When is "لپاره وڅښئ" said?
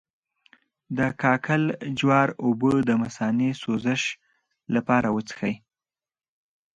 4.75-5.55